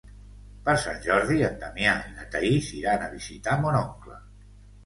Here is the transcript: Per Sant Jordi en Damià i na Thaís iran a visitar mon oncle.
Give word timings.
Per 0.69 0.73
Sant 0.83 1.03
Jordi 1.03 1.37
en 1.49 1.59
Damià 1.65 1.93
i 2.07 2.15
na 2.15 2.25
Thaís 2.37 2.73
iran 2.81 3.07
a 3.09 3.11
visitar 3.15 3.59
mon 3.67 3.79
oncle. 3.85 4.19